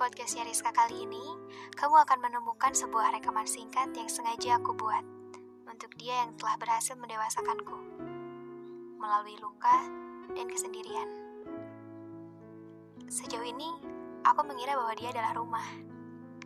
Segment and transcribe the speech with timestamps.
[0.00, 1.20] podcastnya Rizka kali ini,
[1.76, 5.04] kamu akan menemukan sebuah rekaman singkat yang sengaja aku buat
[5.68, 7.76] untuk dia yang telah berhasil mendewasakanku
[8.96, 9.76] melalui luka
[10.32, 11.04] dan kesendirian.
[13.12, 13.68] Sejauh ini,
[14.24, 15.68] aku mengira bahwa dia adalah rumah,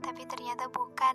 [0.02, 1.14] tapi ternyata bukan.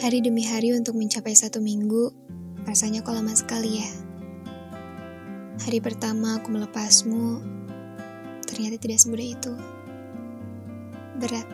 [0.00, 2.08] Hari demi hari untuk mencapai satu minggu,
[2.64, 4.07] rasanya kok lama sekali ya.
[5.58, 7.42] Hari pertama aku melepasmu,
[8.46, 9.52] ternyata tidak semudah itu.
[11.18, 11.48] Berat.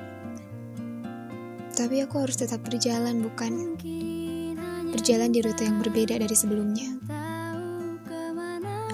[1.75, 3.75] Tapi aku harus tetap berjalan, bukan?
[4.93, 6.95] Berjalan di rute yang berbeda dari sebelumnya.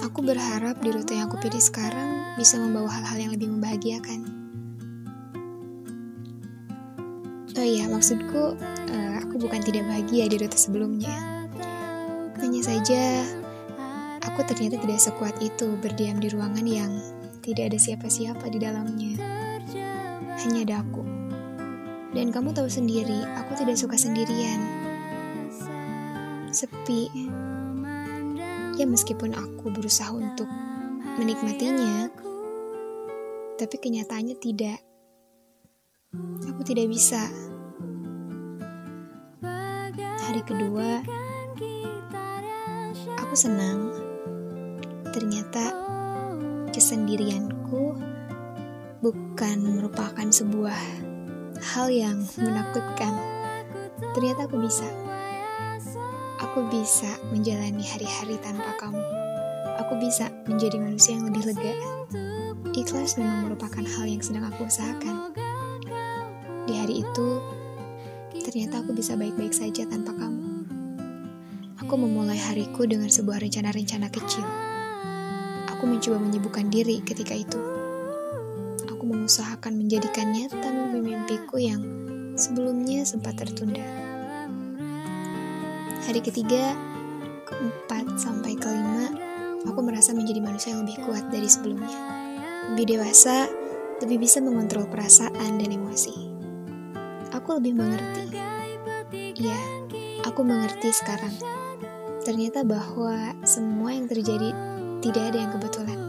[0.01, 4.19] Aku berharap di rute yang aku pilih sekarang bisa membawa hal-hal yang lebih membahagiakan.
[7.51, 11.13] Oh iya, maksudku uh, aku bukan tidak bahagia di rute sebelumnya.
[12.41, 13.21] Hanya saja
[14.31, 16.91] aku ternyata tidak sekuat itu berdiam di ruangan yang
[17.43, 19.19] tidak ada siapa-siapa di dalamnya.
[20.39, 21.03] Hanya ada aku.
[22.15, 24.63] Dan kamu tahu sendiri, aku tidak suka sendirian.
[26.47, 27.11] Sepi.
[28.79, 30.47] Ya meskipun aku berusaha untuk
[31.19, 32.07] menikmatinya,
[33.59, 34.79] tapi kenyataannya tidak.
[36.47, 37.27] Aku tidak bisa.
[39.99, 41.03] Hari kedua,
[43.19, 44.00] aku senang
[45.11, 45.75] ternyata
[46.71, 47.99] kesendirianku
[49.03, 50.79] bukan merupakan sebuah
[51.61, 53.13] hal yang menakutkan.
[54.15, 54.87] Ternyata aku bisa.
[56.41, 59.03] Aku bisa menjalani hari-hari tanpa kamu.
[59.85, 61.73] Aku bisa menjadi manusia yang lebih lega.
[62.71, 65.35] Ikhlas memang merupakan hal yang sedang aku usahakan.
[66.65, 67.29] Di hari itu,
[68.41, 70.65] ternyata aku bisa baik-baik saja tanpa kamu.
[71.83, 74.45] Aku memulai hariku dengan sebuah rencana-rencana kecil.
[75.81, 77.57] Aku mencoba menyibukkan diri ketika itu.
[78.85, 81.81] Aku mengusahakan menjadikan nyata mimpi-mimpiku yang
[82.37, 83.81] sebelumnya sempat tertunda.
[86.05, 86.77] Hari ketiga,
[87.49, 89.09] keempat, sampai kelima,
[89.65, 91.97] aku merasa menjadi manusia yang lebih kuat dari sebelumnya.
[92.77, 93.49] Lebih dewasa,
[94.05, 96.13] lebih bisa mengontrol perasaan dan emosi.
[97.33, 98.29] Aku lebih mengerti.
[99.33, 99.61] Iya,
[100.29, 101.33] aku mengerti sekarang.
[102.21, 104.69] Ternyata bahwa semua yang terjadi
[105.01, 105.99] tidak ada yang kebetulan,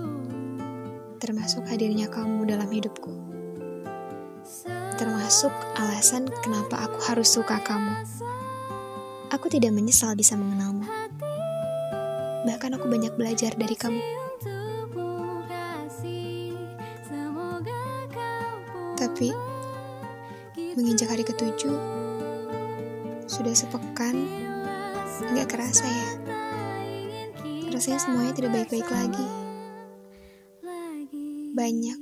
[1.17, 3.09] termasuk hadirnya kamu dalam hidupku.
[5.01, 5.49] Termasuk
[5.81, 8.05] alasan kenapa aku harus suka kamu.
[9.33, 10.85] Aku tidak menyesal bisa mengenalmu.
[12.45, 14.01] Bahkan aku banyak belajar dari kamu.
[19.01, 19.33] Tapi,
[20.77, 21.75] menginjak hari ketujuh,
[23.25, 24.15] sudah sepekan,
[25.33, 26.11] nggak kerasa ya.
[27.83, 29.27] Rasanya semuanya tidak baik-baik lagi.
[31.51, 31.99] Banyak,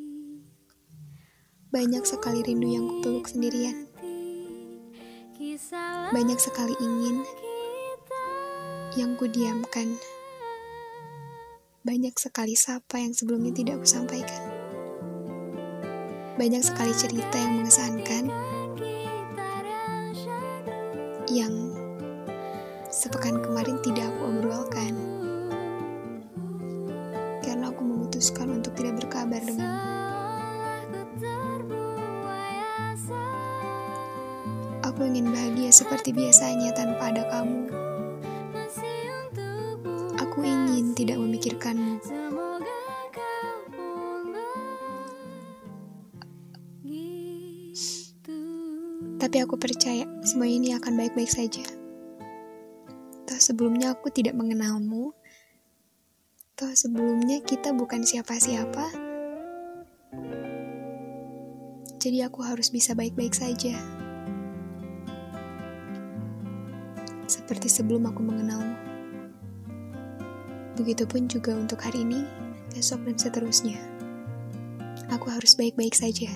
[1.72, 3.88] banyak sekali rindu yang kupeluk sendirian.
[6.12, 7.24] Banyak sekali ingin
[9.00, 9.96] yang kudiamkan.
[11.80, 14.52] Banyak sekali sapa yang sebelumnya tidak kusampaikan.
[16.36, 18.28] Banyak sekali cerita yang mengesankan
[21.32, 21.72] yang
[22.92, 23.99] sepekan kemarin tidak
[28.20, 29.80] memutuskan untuk tidak berkabar denganmu.
[34.84, 37.72] Aku ingin bahagia seperti biasanya tanpa ada kamu.
[40.20, 41.96] Aku ingin tidak memikirkanmu.
[49.16, 51.64] Tapi aku percaya semua ini akan baik-baik saja.
[53.24, 55.16] Toh sebelumnya aku tidak mengenalmu.
[56.60, 58.92] Toh sebelumnya kita bukan siapa-siapa.
[61.96, 63.80] Jadi aku harus bisa baik-baik saja.
[67.24, 68.76] Seperti sebelum aku mengenalmu.
[70.76, 72.28] Begitupun juga untuk hari ini,
[72.76, 73.80] besok dan seterusnya.
[75.16, 76.28] Aku harus baik-baik saja.